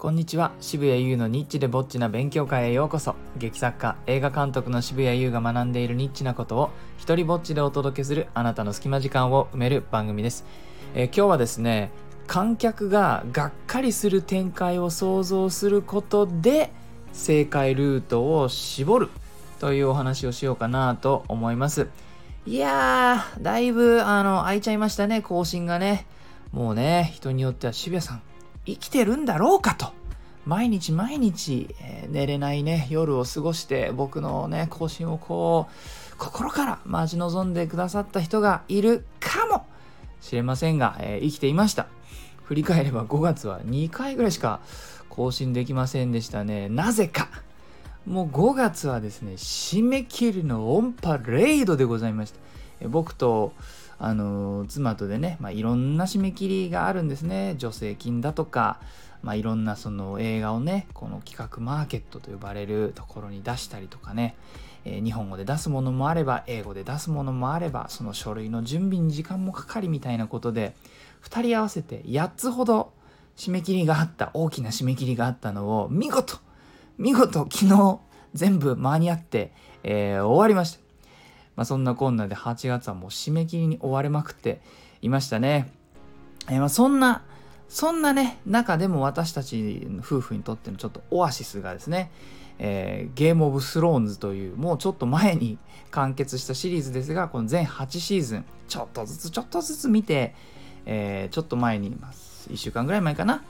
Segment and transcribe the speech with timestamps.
[0.00, 0.52] こんにちは。
[0.62, 3.16] 渋谷優のニッチでぼっちな勉強会へようこそ。
[3.36, 10.46] 劇作家映画監督の渋谷優が学んでいるニッチなことを一人ぼっちでお届けするあなたの隙間時間を埋める番組です、
[10.94, 11.90] えー今日はですね
[12.26, 16.72] 観客ががっかりする展開を想像することで
[17.12, 19.10] 正解ルートを絞る
[19.58, 21.88] というお話をしようかなと思います。
[22.46, 26.06] いやーだいぶあの空いちゃいましたね更新がね。
[26.52, 28.22] もうね人によっては渋谷さん
[28.66, 29.92] 生きてるんだろうかと。
[30.46, 32.88] 毎日毎日、えー寝れないね。
[32.90, 39.66] 夜を過ごして僕のね更新をこう心から待ち望んでくださった人がいるかも。
[40.20, 41.86] しれませんが、えー生きていました。
[42.44, 44.60] 振り返れば5月は2回ぐらいしか
[45.08, 46.68] 更新できませんでしたね。
[46.68, 47.28] なぜか。
[48.06, 52.40] もう5月はですね締め切りのオンパレードでございました。
[52.80, 53.52] え僕と
[54.02, 57.54] あの妻とでね、まあ、いろんな締め切りがあるんですね。
[57.58, 58.80] 助成金だとか、
[59.22, 64.34] まあ、いろんなその映画をねこの企画マーケットと呼ばれるところに出したりとかね、
[64.86, 70.74] えー日本語で出すものもあれば英語で出すものもあればその書類の準備に時間もかかりみたいなことで
[71.22, 72.92] 2人合わせて8つほど
[73.36, 76.38] 締め切りがあった大きな締め切りがあったのを見事
[76.96, 77.98] 見事昨日
[78.32, 80.89] 全部間に合って、えー終わりました。
[81.60, 84.62] まあ、そんなこんなで8月はもう締め切りに追われまくって
[85.02, 85.70] いましたね。
[86.48, 87.22] えーまあそんな、
[87.68, 92.10] そんなね、中でも私たち夫婦にとってのちょっとオアシスがですね、
[92.58, 95.58] えーゲームオブスローンズというもうちょっと前に
[95.90, 100.34] 完結したシリーズですが、この全8シーズン、ちょっとずつちょっとずつ見て、
[100.86, 103.44] えーちょっと前に、まあ、1週間ぐらい前かな、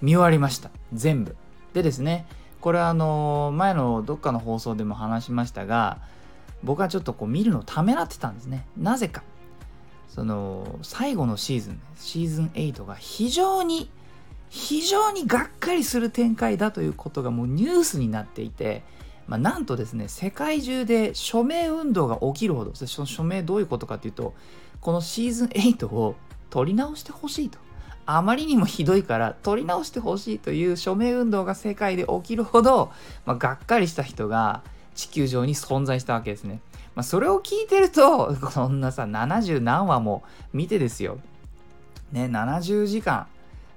[0.00, 0.72] 見終わりました。
[0.92, 1.36] 全部。
[1.74, 2.26] でですね、
[2.60, 5.98] これはあの前のどっかの放送でも話しましたが、
[6.62, 8.66] 僕はちょっとこう見るのをためらってたんですね。
[8.76, 9.22] なぜか。
[10.08, 13.90] その最後のシーズン、シーズン8が非常に
[14.50, 18.82] 非常にがっかりする展開だということがもうニュースになっていて、
[19.26, 24.34] まあ、なんとですね、世界中で署名運動が起きるほど、その署名どういうことかというと、
[24.82, 26.16] このシーズン8を
[26.50, 27.58] 取り直してほしいと。
[28.04, 32.90] あまりにもひどいから取り直してほしいという署名運動が世界で起きるほど、
[33.24, 34.62] まあ、がっかりした人が
[34.94, 36.60] 地球上に存在したわけですね。
[36.94, 40.22] まあ、それを聞いてると、 こんなさ、70何話も
[40.52, 41.18] 見てですよ。
[42.12, 43.26] ね、70時間、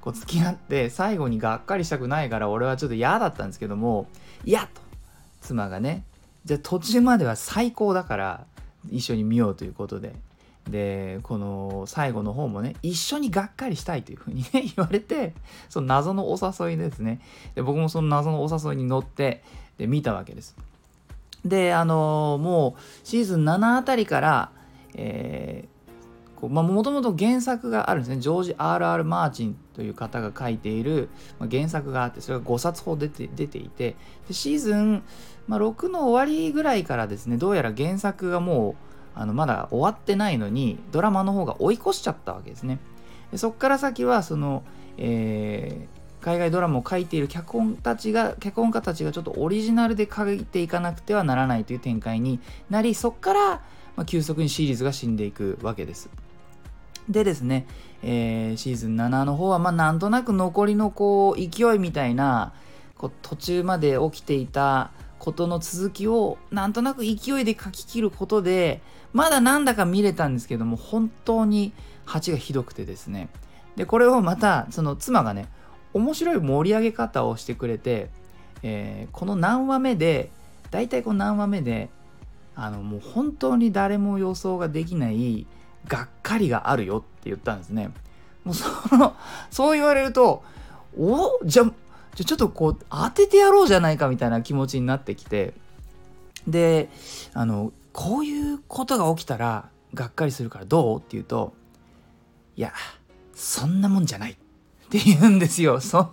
[0.00, 4.06] こう付き合って、最後にがっかりしたくないから、俺はちょっと嫌だったんですけども、
[4.44, 4.80] 嫌と、
[5.40, 6.04] 妻がね、
[6.44, 8.46] じゃあ途中までは最高だから、
[8.88, 10.14] 一緒に見ようということで。
[10.68, 15.34] で、この最後の方もね、一緒にがっかりしたいというふうにね、 言われて、
[15.68, 17.20] その謎のお誘いですね。
[17.54, 19.42] で、僕もその謎のお誘いに乗って、
[19.78, 20.56] で、見たわけです。
[21.44, 24.50] であのもうシーズン7あたりから、
[24.94, 29.04] えー、もともと原作があるんですねジョージ・ R.R.
[29.04, 31.08] マーチンという方が書いている、
[31.38, 33.96] まあ、原作があってそれが5冊ほど出て出ていて
[34.28, 35.02] でシーズン、
[35.48, 38.74] まあ、6の終わりぐらいからですねどうやら原作がもう
[39.14, 42.78] あのまだ終わってないのにドラマの方が追い越しちゃったわけですね
[43.32, 44.62] でそこから先はその、
[44.98, 53.62] えー海外ドラマを書いている脚本たちが脚本家たちがちょっとオリジナルで書いていかなくてはならないという展開になりそこから、
[53.96, 56.10] ま、急速にシリーズが死んでいくわけです。
[57.08, 57.66] でですね、
[58.02, 62.52] えーシーズン7の方はまあなんとなく残りのこう勢いみたいな
[62.96, 68.80] こう途中まで起きていたことの続きをなんとなく勢いで書き切ることで
[69.12, 71.72] まだなんだか見れたんですけども本当に
[72.04, 73.28] 蜂がひどくてですね
[73.76, 75.48] でこれをまたその妻がね
[75.92, 78.10] 面白い盛り上げ方をしてくれて、
[78.62, 80.30] えーこの何話目で
[80.70, 81.88] 大体この何話目で
[82.54, 85.46] あのもう本当に誰も予想ができない
[85.88, 87.90] がっかりがあるよって言ったんですね。
[88.44, 89.14] もうその
[89.50, 90.42] そう言われると
[90.98, 91.64] おじゃ
[92.14, 95.54] じゃちょっとこう当ててやろうじゃないかみたいな気持ちになってきて
[96.46, 96.88] で
[97.34, 101.52] あのこういうことが起きたらがっかりするからどうって言うと
[102.56, 102.72] いや
[103.34, 104.36] そんなもんじゃないっ
[104.90, 105.78] って言うんですよ。
[105.80, 106.10] そう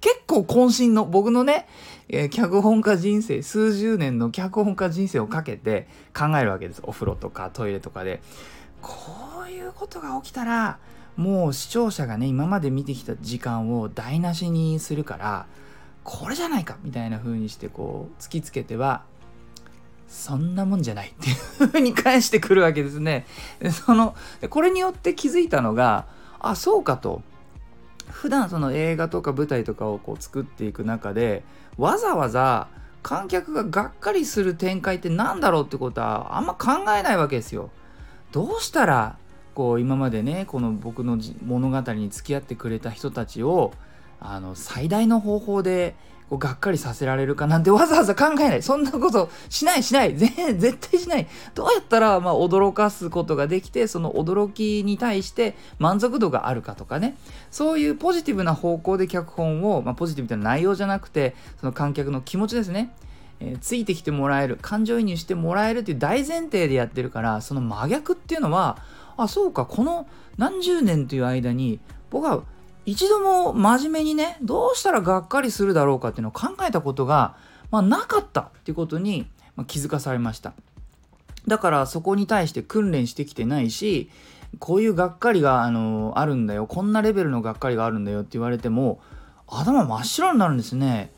[0.00, 1.66] 結構渾身の僕のね、
[2.08, 8.22] えー脚本家人生数十年の脚本家人生をかけて考えるわけですお風呂とかトイレとかで
[8.80, 8.92] こ
[9.44, 10.78] ういうことが起きたら
[11.16, 15.46] もう視聴者がね今まで見てきた時間を台無しにするから
[16.04, 19.02] これじゃないかみたいな風にしてこう突きつけては
[20.06, 23.26] そんなもんじゃないっていう風に返してくるわけですね。
[23.72, 24.14] その
[24.50, 26.06] これによって気づいたのが
[26.38, 27.22] あそうかと
[28.10, 31.42] 普段その映画とか舞台とかをこう作っていく中で
[31.76, 32.68] わざわざ
[33.02, 37.70] 観客ががっかりする展開って何だろうってことはあんま考えないわけですよ。
[38.32, 39.16] どうしたら
[39.54, 43.72] こう今までねこの僕の物語に付き合ってくれた人たちを
[44.20, 45.94] あの最大の方法で
[46.28, 48.62] こうがっかりさせられるかなんてわざわざ考えない。
[48.62, 50.14] そんなことしないしない。
[50.16, 51.26] 絶対しない。
[51.54, 57.16] どうやったらまあ驚かすことができてその驚きに対して満足度があるかとかね。
[57.50, 62.92] そういうポジティブな方向で脚本を、まあ、ポジティブな内容じゃなくてその観客の気持ちですね。
[63.38, 68.78] えー、ついてきてもらえる感情移入してもらえるっていう大前提でやってるからその真逆っていうのは
[69.16, 70.06] あそうかこの
[70.38, 71.80] 何十年という間に
[72.10, 72.42] 僕は
[72.86, 77.36] 一度も真面目にねどうしたらがっかりするだろうかっていうのを考えたことが、
[77.70, 79.26] まあ、なかったっていうことに、
[79.66, 80.52] 気づかされました。
[81.46, 84.10] だからそこに対して訓練してきてないし
[84.58, 89.00] こういうがっかりが、あのあるんだよこんなレベルのがっかりがあるんだよって言われても
[89.46, 91.12] 頭真っ白になるんですね。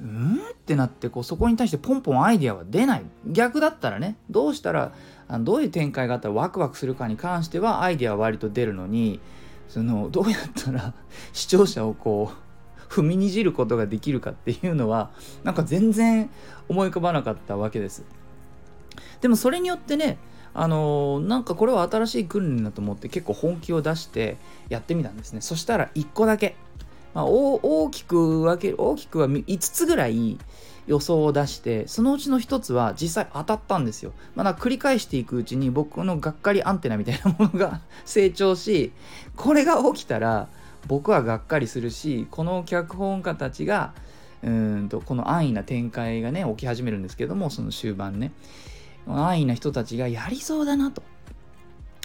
[0.00, 3.02] うんってなってこうそこに対してポンポンアイディアは出ない。
[3.26, 4.92] 逆だったらねどうしたら
[5.40, 9.20] どういう展開があったらワクワクするかに関してはアイディアは割と出るのに
[9.70, 10.92] そのどうやったら
[11.32, 15.10] 視聴者をこう踏みにじることができるかっていうのは
[15.44, 16.28] なんか全然
[16.68, 18.04] 思い浮かばなかったわけです。
[19.20, 20.18] でもそれによってね
[20.54, 24.38] あのー、なんかこれは新しい訓練だと思って結構本気を出して
[24.68, 25.40] やってみたんですね。
[25.40, 26.56] そしたら1個だけ。
[27.14, 30.38] まあ、大きく分ける大きくは5つぐらい
[30.86, 34.12] 予想を出してそのうちの1つは実際当たったんですよ。
[34.34, 38.92] まだ繰り返していくうちに僕のがっかりアンテナみたいなものが 成長し
[39.36, 40.48] これが起きたら
[40.88, 43.94] 僕はがっかりするしこの脚本家たちが
[44.42, 48.32] うんとこの安易な展開がね起き始めるんですけどもその終盤ね
[49.06, 51.02] 安易な人たちがやりそうだなと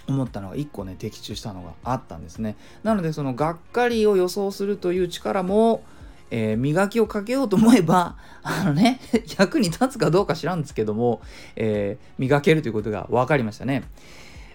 [0.08, 2.56] 思ったのが1個ね的中したのがあったんですね。
[2.84, 5.84] なのでそのがっかりを予想するという力も、
[6.32, 9.00] えー、磨きをかけようと思えば あのね
[9.38, 11.22] 役に立つかどうか知らんですけども、
[11.56, 13.84] えー、磨けるということが分かりましたね。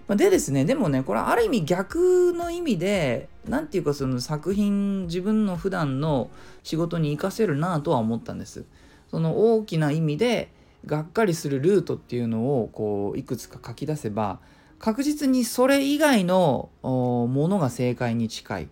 [0.09, 6.29] でですねでもねこれある意味逆の意味で何て言うかその作品自分の普段の
[6.63, 8.65] 仕事に活かせるなとは思ったんです。
[9.09, 10.49] その大きな意味で
[10.85, 14.39] がっかりするルートっていうのをこういくつか書き出せば
[14.81, 18.67] 確実にそれ以外のものが正解に近い。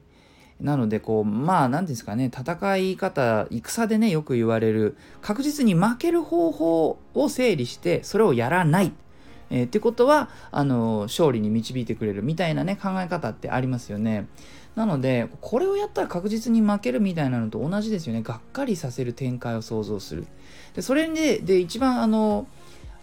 [0.60, 8.92] なので、こう、まあ、何ですかね、戦い方、戦でね、よく言われる、確実に負ける方法を整理して、それをやらない。
[9.52, 14.28] えー、ってことは、あの、勝利に導いてくれるみたいなね、考え方ってありますよね。
[14.76, 18.24] なので、これをやったら確実に負けるみたいなのと同じですよね。
[18.24, 20.26] がっかりさせる展開を想像する。
[20.74, 22.48] で、それで、で、一番、あの、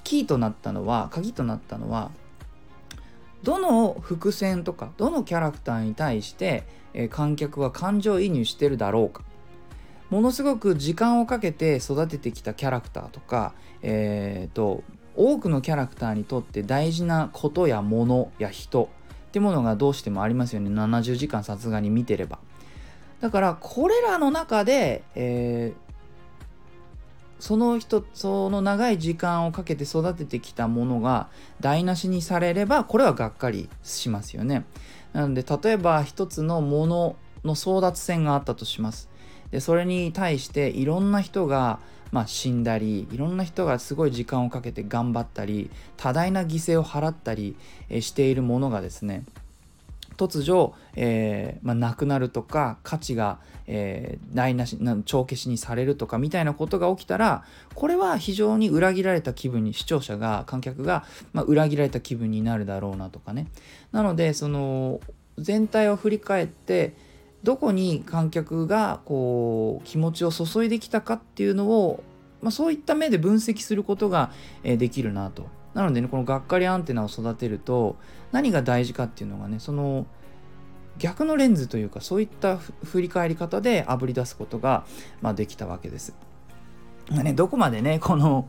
[0.02, 2.10] キーとなったのは、鍵となったのは、
[3.42, 9.22] どの伏線とかどのキャラクターに対して、え、観客は感情移入してるだろうか。
[10.10, 14.84] ものすごく時間をかけて育ててきたキャラクターとか、えーと、
[15.16, 18.88] 多くのキャラクターにとって大事なことやものや人
[19.28, 20.70] ってものがどうしてもありますよね。
[20.70, 22.38] 70時間さすがに見てれば。
[23.20, 25.85] だからこれらの中で、えー、
[27.38, 31.28] その人その長い時間をかけて育ててきたものが
[31.60, 34.64] 台無しにされればこれはがっかりしますよね。
[35.12, 39.08] なので例えば一つのものの争奪戦があったとします。
[39.50, 41.78] でそれに対していろんな人が
[42.12, 47.56] まあ、死んだりいろんな人がすごい時間をかけて頑張ったり多大な犠牲を払ったり
[48.00, 49.24] しているものがですね
[50.16, 63.46] 突如、えーまあ、なくなるとか価値が、えー、台無し帳消しにされるとかみたいなことが起きたらこれは非常に裏切られた気分に視聴者が観客が、まあ、裏切られた気分になるだろうなとかね。
[63.92, 65.00] なのでその
[65.38, 66.94] 全体を振り返って
[67.42, 72.02] どこに観客がこう気持ちを注いできたかっていうのを、
[72.42, 74.32] まあ、そういった目で分析することが
[74.64, 75.46] できるなと。
[75.76, 77.96] なのでねこのがっかりアンテナを育てると
[78.32, 80.06] 何が大事かっていうのがねその
[80.96, 84.86] 逆のレンズというかそういった振り返り方であぶり出すことが、
[85.20, 86.14] まあ、できたわけです。
[87.10, 88.48] ね、どこまでねこの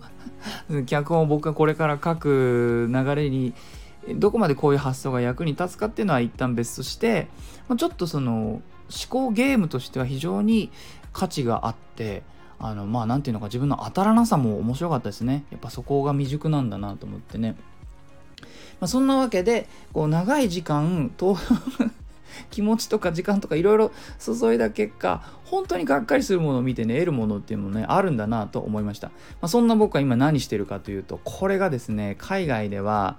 [0.87, 3.53] 脚本を僕がこれから書く流れに
[4.15, 7.27] どこまでこういう発想が役に立つかっていうのは一旦別として、
[7.67, 8.61] まあ、ちょっとその思
[9.09, 10.71] 考ゲームとしては非常に
[11.11, 12.23] 価値があって
[12.59, 15.45] あのまあ何て言うのか自分の当たらなさも面白かったですね。
[15.51, 17.55] やっぱそこが未熟なんだなと思ってね、
[18.79, 21.37] まあ、そんなわけでこう長い時間と
[22.49, 33.17] 気持ちとか時間とかいろいろ注いだ結果本当にがっかりするものを見てね得るものっていうのもねあるんだなと思いました、まあ、そんな僕は今何してるかというとこれがですね海外では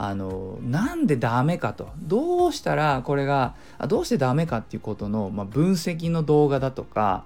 [0.00, 1.88] あのなんでダメかと。
[1.98, 3.56] どうしたらこれが
[3.88, 7.24] どうしてダメかっていうことの、まあ、分析の動画だとか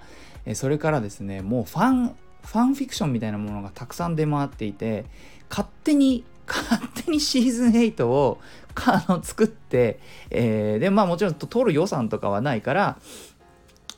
[0.55, 5.05] それからですねもうファンファンフィクションみたいなものがたくさん出回っていて
[5.49, 8.39] 勝手に 勝手にシーズン8を
[8.75, 12.99] あの作って、えー、でまあもちろん撮る予算とかはないから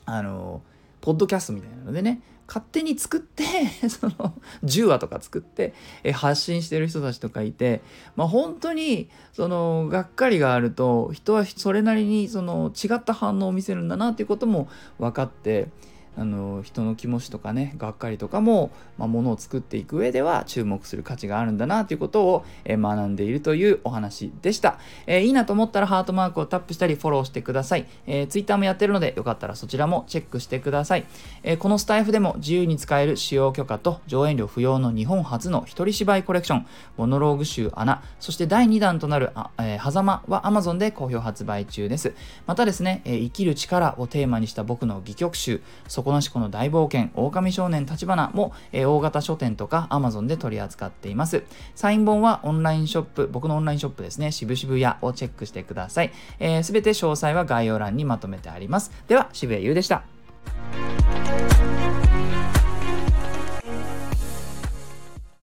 [0.05, 0.61] あの
[1.01, 3.43] ポッドキャストみたいなのでね勝手に作って
[3.89, 4.33] その
[4.63, 5.73] 10話とか作って
[6.13, 7.81] 発信してる人たちとかいて、
[8.15, 14.67] まあ、本当にそのがっかりがあると人はそれなりにその違った反応を見せるんだなっていうことも
[14.99, 15.69] 分かって
[16.17, 31.05] あの人の気持ちとかねがっかりとかも、まあ、ものを作っていく上では注目する価値があるんだなということを、え学んでいるというお話でした、えー、いいなと思ったらハートマークをタップしたりフォローしてください、えー、Twitter もやってるのでよかったらそちらもチェックしてください、
[31.43, 36.67] えー、このスタイフでも自由に使える使用許可と上演料不要の日本初の一人芝居コレクション
[36.97, 42.13] モノローグ集穴そして第2弾となるあ、えー、狭間は Amazon で好評発売中です。
[42.45, 51.43] またですね、え生きる力をテーマにした僕の戯曲集そ底なしこの大冒険、狼少年立花も、えー、大型書店とか Amazon で取り扱っています。
[51.73, 56.09] サイン本はオンラインショップ、僕のオンラインショップですね、渋々屋をチェックしてください。
[56.09, 58.91] す、えー、て詳細は概要欄にまとめてあります。
[59.07, 60.03] では、渋谷優でした。